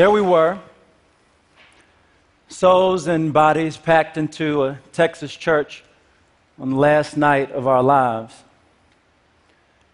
[0.00, 0.58] There we were,
[2.48, 5.84] souls and bodies packed into a Texas church
[6.58, 8.34] on the last night of our lives.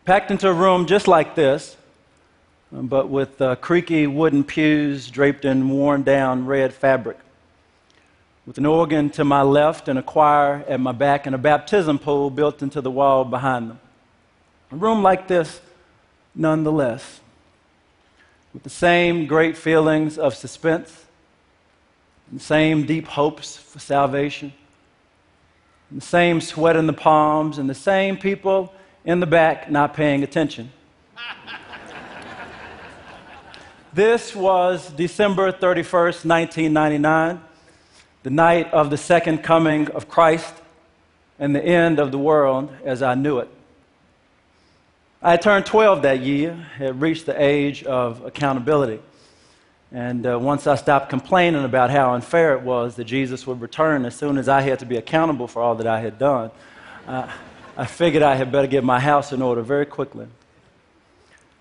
[0.04, 1.76] Packed into a room just like this,
[2.70, 7.18] but with uh, creaky wooden pews draped in worn down red fabric.
[8.46, 11.98] With an organ to my left and a choir at my back and a baptism
[11.98, 13.80] pool built into the wall behind them.
[14.70, 15.60] A room like this,
[16.32, 17.22] nonetheless
[18.56, 21.04] with the same great feelings of suspense,
[22.32, 24.50] the same deep hopes for salvation,
[25.92, 28.72] the same sweat in the palms, and the same people
[29.04, 30.72] in the back not paying attention.
[33.92, 37.38] this was December 31st, 1999,
[38.22, 40.54] the night of the second coming of Christ
[41.38, 43.50] and the end of the world as I knew it.
[45.26, 49.00] I turned 12 that year, had reached the age of accountability.
[49.90, 54.04] And uh, once I stopped complaining about how unfair it was that Jesus would return
[54.04, 56.52] as soon as I had to be accountable for all that I had done,
[57.08, 57.28] uh,
[57.76, 60.28] I figured I had better get my house in order very quickly.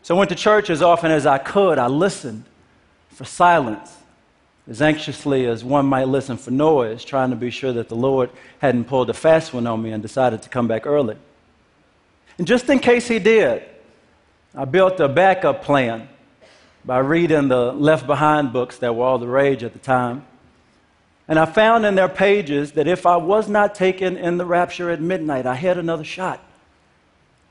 [0.03, 1.79] So I went to church as often as I could.
[1.79, 2.43] I listened
[3.09, 3.97] for silence,
[4.69, 8.29] as anxiously as one might listen for noise, trying to be sure that the Lord
[8.59, 11.17] hadn't pulled a fast one on me and decided to come back early.
[12.37, 13.63] And just in case he did,
[14.53, 16.09] I built a backup plan
[16.83, 20.25] by reading the Left Behind books that were all the rage at the time.
[21.27, 24.91] And I found in their pages that if I was not taken in the rapture
[24.91, 26.39] at midnight, I had another shot.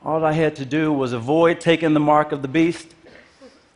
[0.04, 2.94] All I had to do was avoid taking the mark of the beast,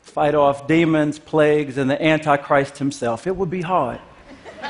[0.03, 3.27] fight off demons, plagues, and the Antichrist himself.
[3.27, 3.99] It would be hard.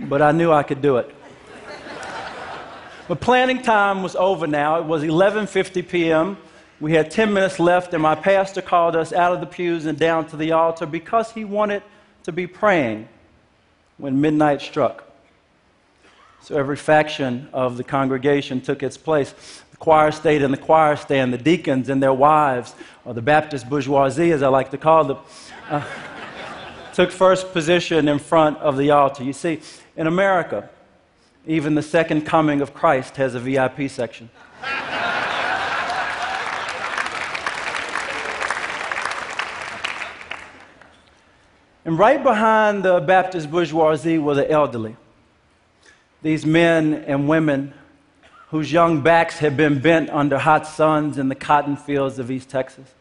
[0.00, 1.14] but I knew I could do it.
[3.06, 4.78] But planning time was over now.
[4.78, 6.38] It was 11:50 p.m.
[6.80, 9.98] We had 10 minutes left and my pastor called us out of the pews and
[9.98, 11.82] down to the altar because he wanted
[12.24, 13.08] to be praying
[13.96, 15.04] when midnight struck.
[16.40, 19.34] So every faction of the congregation took its place.
[19.70, 23.68] The choir stayed in the choir stand, the deacons and their wives, or the Baptist
[23.68, 25.18] bourgeoisie, as I like to call them,
[25.70, 25.86] uh,
[26.92, 29.24] took first position in front of the altar.
[29.24, 29.60] You see,
[29.96, 30.68] in America,
[31.46, 34.30] even the second coming of Christ has a VIP section.
[41.84, 44.96] and right behind the Baptist bourgeoisie were the elderly.
[46.22, 47.74] These men and women
[48.48, 52.48] whose young backs had been bent under hot suns in the cotton fields of East
[52.48, 52.94] Texas,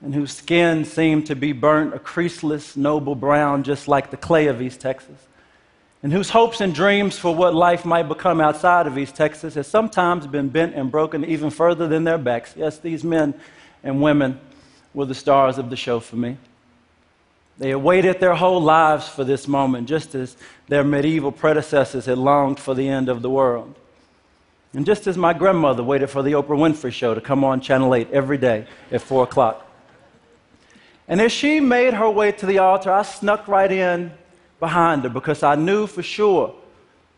[0.00, 4.48] and whose skin seemed to be burnt a creaseless, noble brown, just like the clay
[4.48, 5.28] of East Texas
[6.02, 9.68] and whose hopes and dreams for what life might become outside of East Texas has
[9.68, 12.54] sometimes been bent and broken even further than their backs.
[12.56, 13.34] Yes, these men
[13.84, 14.40] and women
[14.94, 16.36] were the stars of the show for me.
[17.58, 20.36] They had waited their whole lives for this moment, just as
[20.66, 23.74] their medieval predecessors had longed for the end of the world.
[24.74, 27.94] And just as my grandmother waited for the Oprah Winfrey show to come on Channel
[27.94, 29.68] 8 every day at 4 o'clock.
[31.06, 34.12] And as she made her way to the altar, I snuck right in
[34.62, 36.54] behind her because I knew for sure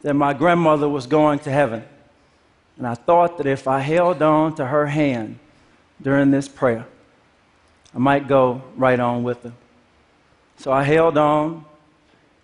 [0.00, 1.84] that my grandmother was going to heaven.
[2.78, 5.38] And I thought that if I held on to her hand
[6.00, 6.86] during this prayer,
[7.94, 9.52] I might go right on with her.
[10.56, 11.66] So I held on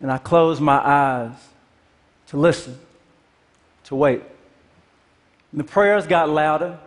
[0.03, 1.32] and I closed my eyes
[2.27, 2.78] to listen,
[3.84, 4.21] to wait.
[5.50, 6.78] And the prayers got louder,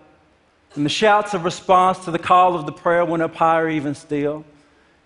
[0.75, 3.95] and the shouts of response to the call of the prayer went up higher, even
[3.95, 4.45] still.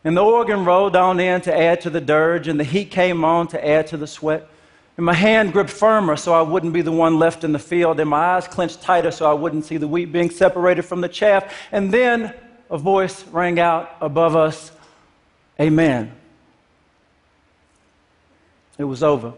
[0.08, 3.26] And the organ rolled on in to add to the dirge, and the heat came
[3.26, 4.48] on to add to the sweat.
[4.96, 8.00] And my hand gripped firmer so I wouldn't be the one left in the field,
[8.00, 11.10] and my eyes clenched tighter so I wouldn't see the wheat being separated from the
[11.10, 11.54] chaff.
[11.74, 12.34] And then
[12.70, 14.72] a voice rang out above us
[15.60, 16.14] Amen.
[18.78, 19.34] It was over.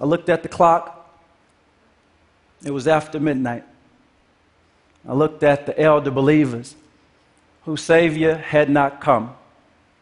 [0.00, 1.14] I looked at the clock.
[2.64, 3.64] It was after midnight.
[5.06, 6.74] I looked at the elder believers
[7.64, 9.34] whose Savior had not come,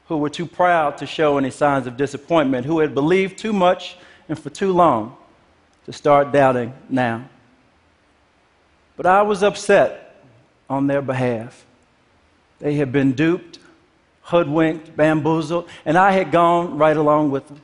[0.08, 3.96] who were too proud to show any signs of disappointment, who had believed too much
[4.28, 5.16] and for too long
[5.86, 7.28] to start doubting now.
[8.96, 10.24] But I was upset
[10.68, 11.64] on their behalf.
[12.58, 13.58] They had been duped,
[14.22, 17.60] hoodwinked, bamboozled, and I had gone right along with them.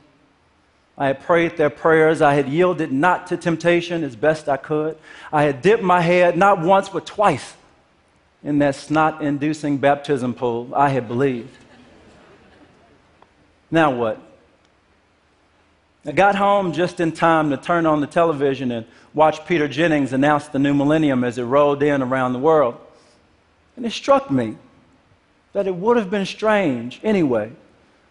[0.97, 2.21] I had prayed their prayers.
[2.23, 4.97] I had yielded not to temptation as best I could.
[5.31, 7.55] I had dipped my head not once but twice
[8.43, 11.55] in that snot inducing baptism pool I had believed.
[13.69, 14.21] Now what?
[16.05, 20.13] I got home just in time to turn on the television and watch Peter Jennings
[20.13, 22.79] announce the new millennium as it rolled in around the world.
[23.75, 24.55] And it struck me
[25.51, 27.51] that it would have been strange anyway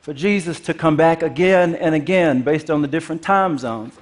[0.02, 3.94] for Jesus to come back again and again based on the different time zones.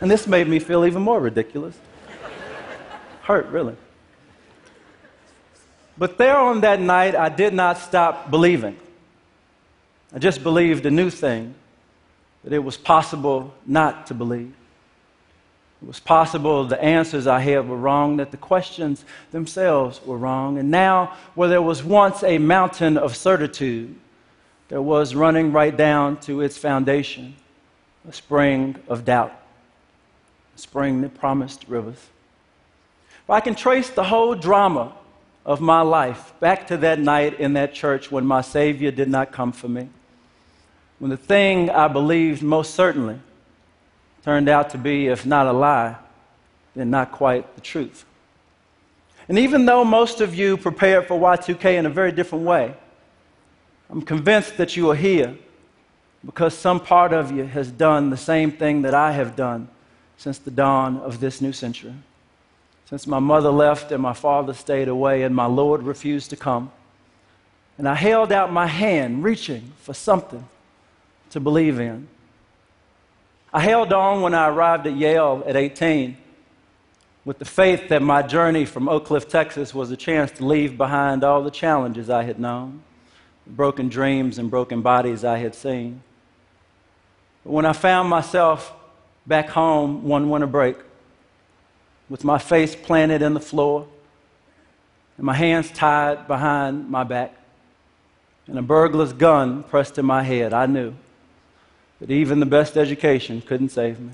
[0.00, 1.76] And this made me feel even more ridiculous.
[3.22, 3.76] Hurt, really.
[5.96, 8.76] But there on that night, I did not stop believing.
[10.14, 11.54] I just believed a new thing
[12.44, 14.54] that it was possible not to believe.
[15.82, 20.58] It was possible the answers I had were wrong, that the questions themselves were wrong.
[20.58, 23.94] And now, where there was once a mountain of certitude,
[24.68, 27.36] there was running right down to its foundation
[28.08, 29.37] a spring of doubt,
[30.58, 32.08] spring that promised rivers.
[33.24, 34.94] If I can trace the whole drama
[35.44, 39.32] of my life back to that night in that church when my Savior did not
[39.32, 39.88] come for me,
[40.98, 43.18] when the thing I believed most certainly
[44.24, 45.96] turned out to be, if not a lie,
[46.74, 48.04] then not quite the truth.
[49.28, 52.74] And even though most of you prepared for Y2K in a very different way,
[53.90, 55.36] I'm convinced that you are here
[56.24, 59.68] because some part of you has done the same thing that I have done
[60.18, 61.94] since the dawn of this new century.
[62.86, 66.70] Since my mother left and my father stayed away and my Lord refused to come.
[67.78, 70.46] And I held out my hand, reaching for something
[71.30, 72.08] to believe in.
[73.52, 76.16] I held on when I arrived at Yale at 18
[77.24, 80.76] with the faith that my journey from Oak Cliff, Texas was a chance to leave
[80.76, 82.82] behind all the challenges I had known,
[83.46, 86.02] the broken dreams and broken bodies I had seen.
[87.44, 88.72] But when I found myself
[89.28, 90.76] back home one winter break,
[92.08, 93.86] with my face planted in the floor
[95.18, 97.34] and my hands tied behind my back
[98.46, 100.94] and a burglar's gun pressed to my head, I knew
[102.00, 104.12] that even the best education couldn't save me.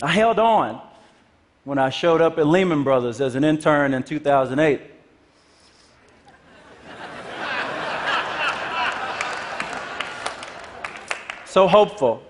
[0.00, 0.80] I held on
[1.64, 4.80] when I showed up at Lehman Brothers as an intern in 2008.
[11.46, 12.22] so hopeful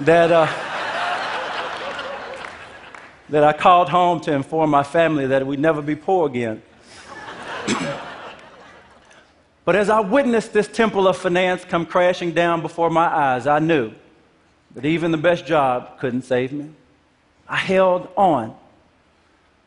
[0.00, 0.46] that, uh,
[3.28, 6.62] that I called home to inform my family that we'd never be poor again.
[9.66, 13.58] But as I witnessed this temple of finance come crashing down before my eyes, I
[13.58, 13.92] knew
[14.76, 16.70] that even the best job couldn't save me.
[17.48, 18.54] I held on.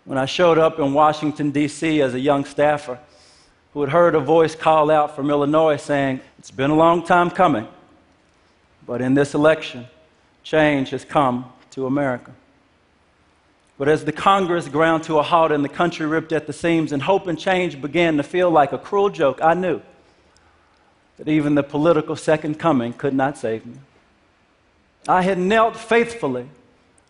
[0.05, 2.01] When I showed up in Washington, D.C.
[2.01, 2.97] as a young staffer
[3.73, 7.29] who had heard a voice call out from Illinois saying, It's been a long time
[7.29, 7.67] coming,
[8.87, 9.85] but in this election,
[10.43, 12.31] change has come to America.
[13.79, 16.91] But as the Congress ground to a halt and the country ripped at the seams
[16.91, 19.81] and hope and change began to feel like a cruel joke, I knew
[21.17, 23.75] that even the political second coming could not save me.
[25.07, 26.49] I had knelt faithfully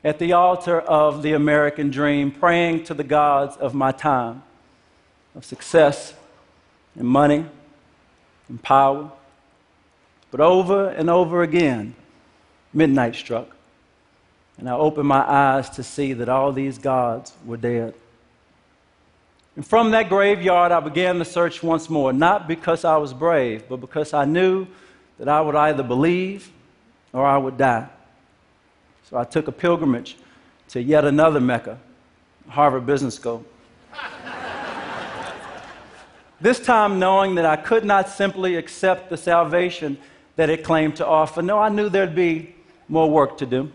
[0.04, 4.44] at the altar of the American dream, praying to the gods of my time,
[5.36, 6.14] of success
[6.94, 7.46] and money
[8.48, 9.12] and power.
[10.30, 11.96] But over and over again,
[12.74, 13.56] midnight struck,
[14.60, 17.94] and I opened my eyes to see that all these gods were dead.
[19.56, 23.64] And from that graveyard, I began the search once more, not because I was brave,
[23.70, 24.68] but because I knew
[25.18, 26.52] that I would either believe
[27.14, 27.88] or I would die.
[29.10, 30.18] So I took a pilgrimage
[30.70, 31.80] to yet another Mecca,
[32.50, 33.46] Harvard Business School.
[36.42, 39.98] this time, knowing that I could not simply accept the salvation
[40.36, 41.42] that it claimed to offer.
[41.42, 42.56] No, I knew there'd be
[42.90, 43.72] more work to do.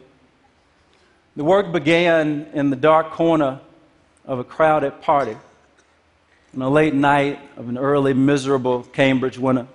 [1.36, 3.58] The work began in the dark corner
[4.24, 5.36] of a crowded party
[6.54, 9.66] on a late night of an early, miserable Cambridge winter.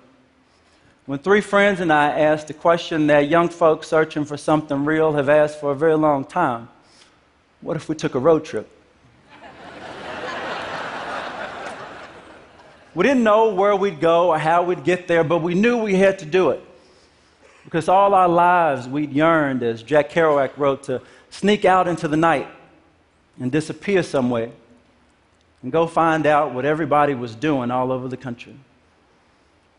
[1.04, 5.12] When three friends and I asked the question that young folks searching for something real
[5.12, 6.70] have asked for a very long time
[7.60, 8.66] What if we took a road trip?
[12.94, 15.96] we didn't know where we'd go or how we'd get there, but we knew we
[15.96, 16.64] had to do it.
[17.64, 22.16] Because all our lives we'd yearned, as Jack Kerouac wrote, to sneak out into the
[22.16, 22.48] night
[23.38, 24.50] and disappear somewhere
[25.62, 28.54] and go find out what everybody was doing all over the country.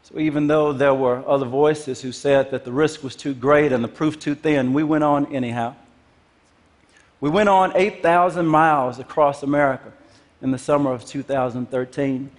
[0.04, 3.72] So, even though there were other voices who said that the risk was too great
[3.72, 5.76] and the proof too thin, we went on anyhow.
[7.20, 9.92] We went on 8,000 miles across America
[10.42, 12.32] in the summer of 2013,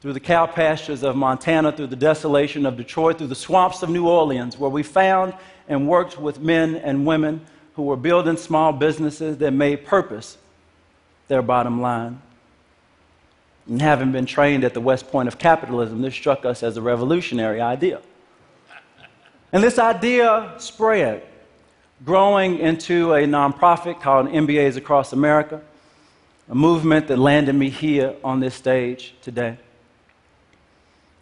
[0.00, 3.90] through the cow pastures of Montana, through the desolation of Detroit, through the swamps of
[3.90, 5.34] New Orleans, where we found
[5.68, 10.38] and worked with men and women who were building small businesses that made purpose
[11.28, 12.20] their bottom line.
[13.68, 16.82] And having been trained at the West Point of capitalism, this struck us as a
[16.82, 18.00] revolutionary idea.
[19.52, 21.22] And this idea spread.
[22.04, 25.60] growing into a nonprofit called MBAs Across America,
[26.48, 29.56] a movement that landed me here on this stage today.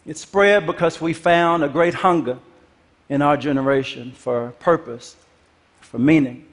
[0.05, 2.39] It spread because we found a great hunger
[3.09, 5.15] in our generation for purpose,
[5.91, 6.45] for meaning.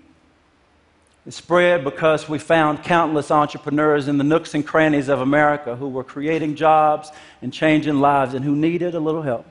[1.25, 5.89] It spread because we found countless entrepreneurs in the nooks and crannies of America who
[5.89, 9.47] were creating jobs and changing lives and who needed a little help.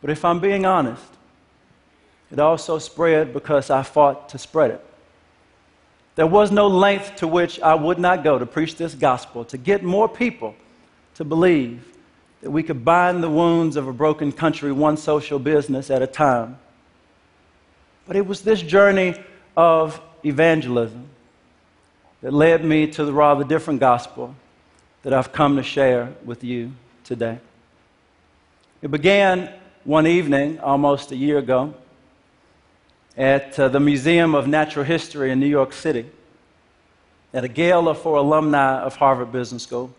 [0.00, 1.04] But if I'm being honest,
[2.32, 4.84] it also spread because I fought to spread it.
[6.16, 9.56] There was no length to which I would not go to preach this gospel, to
[9.56, 10.56] get more people
[11.14, 11.86] to believe
[12.40, 16.06] that we could bind the wounds of a broken country one social business at a
[16.08, 16.58] time.
[18.06, 19.14] But it was this journey
[19.56, 21.06] of evangelism
[22.22, 24.34] that led me to the rather different gospel
[25.02, 26.72] that I've come to share with you
[27.04, 27.38] today.
[28.80, 29.52] It began
[29.84, 31.74] one evening almost a year ago
[33.16, 36.06] at uh, the Museum of Natural History in New York City
[37.34, 39.92] at a gala for alumni of Harvard Business School.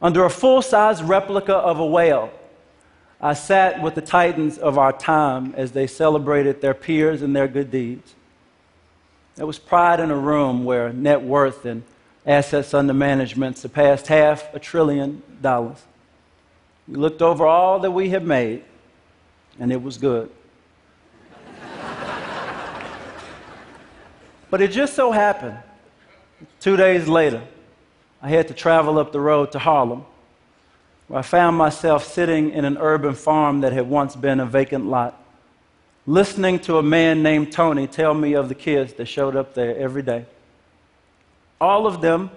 [0.00, 2.30] Under a full size replica of a whale,
[3.22, 7.46] I sat with the titans of our time as they celebrated their peers and their
[7.46, 8.16] good deeds.
[9.36, 11.84] There was pride in a room where net worth and
[12.26, 15.84] assets under management surpassed half a trillion dollars.
[16.88, 18.64] We looked over all that we had made,
[19.60, 20.28] and it was good.
[24.50, 25.58] but it just so happened,
[26.58, 27.42] two days later,
[28.20, 30.04] I had to travel up the road to Harlem,
[31.08, 34.86] where I found myself sitting in an urban farm that had once been a vacant
[34.86, 35.22] lot,
[36.06, 39.76] listening to a man named Tony tell me of the kids that showed up there
[39.76, 40.24] every day.
[41.60, 42.30] All of them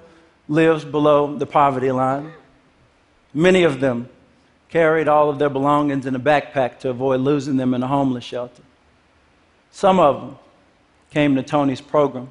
[0.48, 2.32] lives below the poverty line.
[3.34, 4.10] Many of them
[4.70, 8.24] carried all of their belongings in a backpack to avoid losing them in a homeless
[8.24, 8.62] shelter.
[9.72, 10.38] Some of them
[11.12, 12.30] came to Tony's program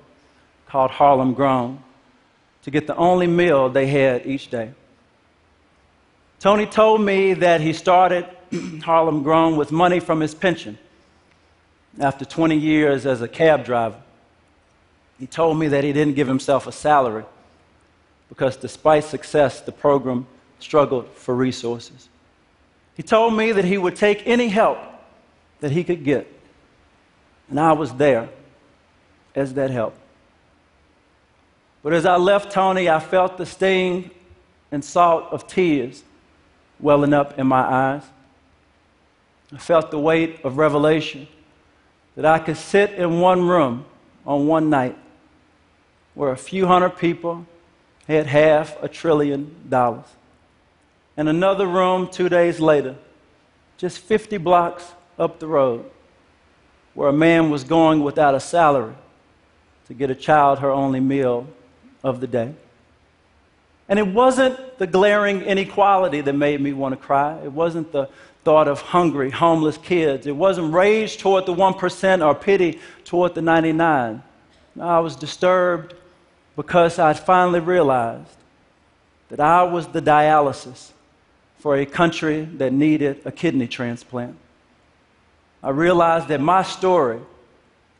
[0.67, 1.83] called Harlem Grown
[2.63, 4.73] to get the only meal they had each day.
[6.45, 8.29] Tony told me that he started
[8.83, 10.77] Harlem Grown with money from his pension
[11.99, 13.97] after 20 years as a cab driver.
[15.19, 17.25] He told me that he didn't give himself a salary
[18.29, 20.27] because despite success, the program
[20.59, 22.11] struggled for resources.
[22.95, 24.77] He told me that he would take any help
[25.61, 26.31] that he could get,
[27.49, 28.29] and I was there
[29.35, 29.97] as that help.
[31.83, 34.11] But as I left Tony, I felt the sting
[34.71, 36.03] and salt of tears
[36.85, 38.03] welling up in my eyes.
[39.51, 41.27] I felt the weight of revelation
[42.15, 43.87] that I could sit in one room
[44.27, 44.95] on one night
[46.13, 47.47] where a few hundred people
[48.07, 50.05] had half a trillion dollars.
[51.17, 52.97] And another room two days later,
[53.79, 55.91] just 50 blocks up the road,
[56.93, 58.95] where a man was going without a salary
[59.87, 61.47] to get a child her only meal
[62.03, 62.55] of the day.
[63.89, 67.39] And it wasn't the glaring inequality that made me want to cry.
[67.45, 68.09] It wasn't the
[68.45, 70.27] thought of hungry, homeless kids.
[70.27, 74.23] It wasn't rage toward the 1% or pity toward the 99.
[74.81, 75.95] I was disturbed
[76.57, 78.37] because I'd finally realized
[79.29, 80.93] that I was the dialysis
[81.59, 84.37] for a country that needed a kidney transplant.
[85.63, 87.21] I realized that my story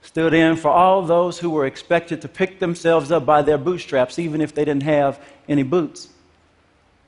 [0.05, 4.19] stood in for all those who were expected to pick themselves up by their bootstraps,
[4.19, 5.19] even if they didn't have
[5.49, 6.09] any boots.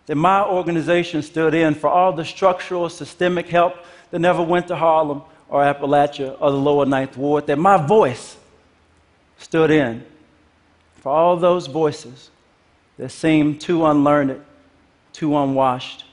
[0.06, 3.76] That my organization stood in for all the structural, systemic help
[4.10, 7.46] that never went to Harlem or Appalachia or the lower Ninth Ward.
[7.48, 8.38] That my voice
[9.36, 10.02] stood in
[10.94, 12.30] for all those voices
[12.96, 14.42] that seemed too unlearned,
[15.12, 16.06] too unwashed,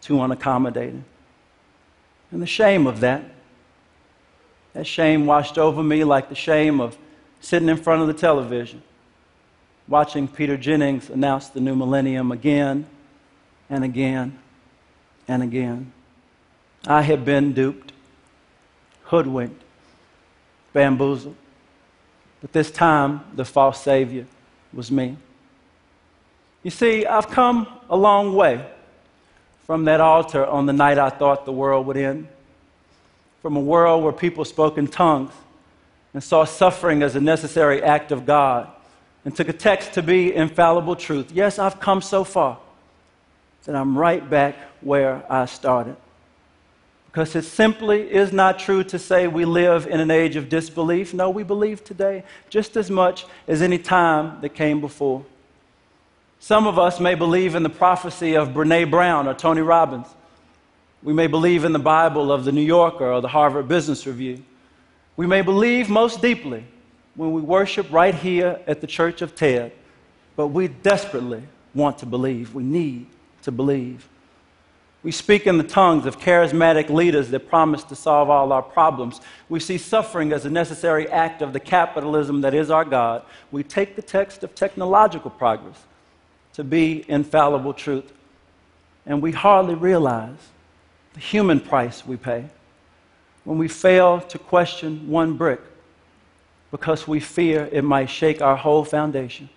[0.00, 1.02] too unaccommodating.
[2.32, 3.22] And the shame of that
[4.72, 6.96] that shame washed over me like the shame of
[7.40, 8.82] sitting in front of the television,
[9.88, 12.86] watching Peter Jennings announce the new millennium again
[13.68, 14.38] and again
[15.26, 15.92] and again.
[16.86, 17.92] I had been duped,
[19.04, 19.62] hoodwinked,
[20.72, 21.36] bamboozled.
[22.40, 24.26] But this time, the false Savior
[24.72, 25.16] was me.
[26.62, 28.64] You see, I've come a long way
[29.66, 32.28] from that altar on the night I thought the world would end
[33.42, 35.32] from a world where people spoke in tongues
[36.12, 38.68] and saw suffering as a necessary act of God
[39.24, 41.30] and took a text to be infallible truth.
[41.32, 42.58] Yes, I've come so far
[43.64, 45.96] that I'm right back where I started.
[47.06, 51.12] Because it simply is not true to say we live in an age of disbelief.
[51.12, 55.24] No, we believe today just as much as any time that came before.
[56.38, 60.06] Some of us may believe in the prophecy of Brene Brown or Tony Robbins.
[61.02, 64.42] We may believe in the Bible of the New Yorker or the Harvard Business Review.
[65.16, 66.64] We may believe most deeply
[67.14, 69.72] when we worship right here at the Church of TED,
[70.36, 71.42] but we desperately
[71.74, 72.54] want to believe.
[72.54, 73.06] We need
[73.42, 74.08] to believe.
[75.02, 79.22] We speak in the tongues of charismatic leaders that promise to solve all our problems.
[79.48, 83.22] We see suffering as a necessary act of the capitalism that is our God.
[83.50, 85.82] We take the text of technological progress
[86.52, 88.12] to be infallible truth.
[89.06, 90.36] And we hardly realize
[91.14, 92.44] the human price we pay
[93.44, 95.60] when we fail to question one brick
[96.70, 99.48] because we fear it might shake our whole foundation.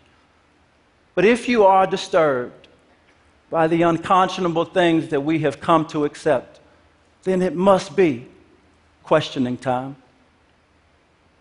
[1.16, 2.64] But if you are disturbed,
[3.54, 6.60] by the unconscionable things that we have come to accept,
[7.22, 8.28] then it must be
[9.04, 9.96] questioning time.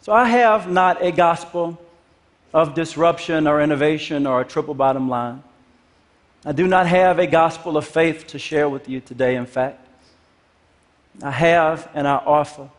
[0.02, 1.80] So I have not a gospel
[2.52, 5.42] of disruption or innovation or a triple bottom line.
[6.44, 9.88] I do not have a gospel of faith to share with you today, in fact.
[11.20, 12.70] I have and I offer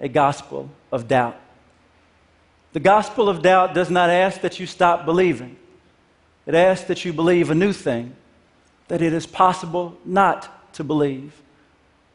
[0.00, 1.38] a gospel of doubt.
[2.72, 5.56] The gospel of doubt does not ask that you stop believing,
[6.46, 8.14] it asks that you believe a new thing
[8.88, 11.32] that it is possible not to believe.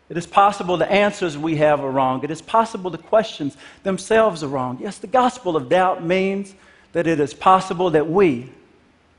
[0.10, 2.24] It is possible the answers we have are wrong.
[2.24, 4.80] It is possible the questions themselves are wrong.
[4.82, 6.54] Yes, the gospel of doubt means
[6.92, 8.52] that it is possible that we,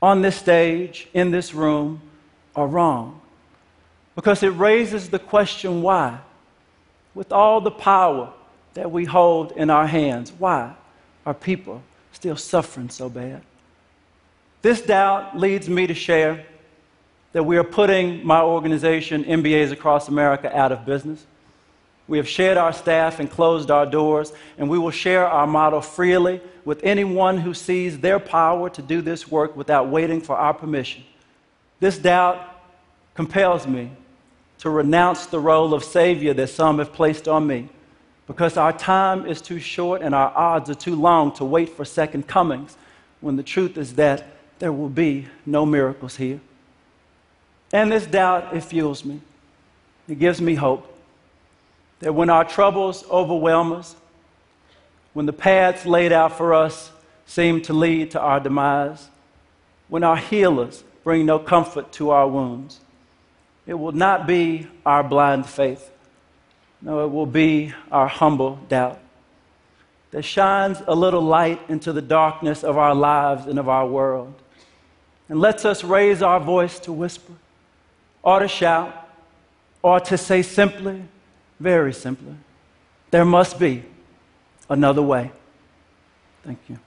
[0.01, 2.01] on this stage, in this room,
[2.55, 3.19] are wrong.
[4.15, 6.19] Because it raises the question why?
[7.15, 8.31] With all the power
[8.75, 10.75] that we hold in our hands, why
[11.25, 11.81] are people
[12.11, 13.41] still suffering so bad?
[14.61, 16.45] This doubt leads me to share
[17.31, 21.25] that we are putting my organization, MBAs Across America, out of business.
[22.07, 25.81] We have shared our staff and closed our doors, and we will share our model
[25.81, 30.53] freely with anyone who sees their power to do this work without waiting for our
[30.53, 31.03] permission.
[31.79, 32.41] This doubt
[33.15, 33.91] compels me
[34.59, 37.69] to renounce the role of Savior that some have placed on me
[38.27, 41.85] because our time is too short and our odds are too long to wait for
[41.85, 42.77] second comings
[43.21, 44.25] when the truth is that
[44.59, 46.39] there will be no miracles here.
[47.73, 49.21] And this doubt, it fuels me.
[50.07, 50.91] It gives me hope
[51.99, 53.95] that when our troubles overwhelm us,
[55.13, 56.91] when the paths laid out for us
[57.25, 59.09] seem to lead to our demise,
[59.87, 62.79] when our healers bring no comfort to our wounds,
[63.65, 65.91] it will not be our blind faith.
[66.81, 68.99] No, it will be our humble doubt
[70.11, 74.33] that shines a little light into the darkness of our lives and of our world
[75.27, 77.33] and lets us raise our voice to whisper
[78.25, 79.07] or to shout,
[79.83, 81.03] or to say simply,
[81.59, 82.35] very simply,
[83.11, 83.83] there must be
[84.67, 85.31] another way.
[86.43, 86.79] Thank you.